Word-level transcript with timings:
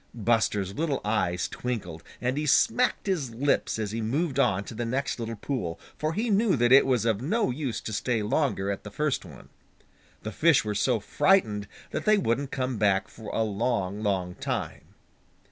Buster's 0.15 0.73
little 0.73 0.99
eyes 1.05 1.47
twinkled, 1.47 2.01
and 2.19 2.35
he 2.35 2.47
smacked 2.47 3.05
his 3.05 3.35
lips 3.35 3.77
as 3.77 3.91
he 3.91 4.01
moved 4.01 4.39
on 4.39 4.63
to 4.63 4.73
the 4.73 4.83
next 4.83 5.19
little 5.19 5.35
pool, 5.35 5.79
for 5.95 6.13
he 6.13 6.31
knew 6.31 6.55
that 6.55 6.71
it 6.71 6.87
was 6.87 7.05
of 7.05 7.21
no 7.21 7.51
use 7.51 7.79
to 7.81 7.93
stay 7.93 8.23
longer 8.23 8.71
at 8.71 8.83
the 8.83 8.89
first 8.89 9.23
one. 9.25 9.49
The 10.23 10.31
fish 10.31 10.65
were 10.65 10.73
so 10.73 10.99
frightened 10.99 11.67
that 11.91 12.05
they 12.05 12.17
wouldn't 12.17 12.49
come 12.49 12.77
back 12.79 13.09
for 13.09 13.29
a 13.29 13.43
long, 13.43 14.01
long 14.01 14.33
time. 14.33 14.95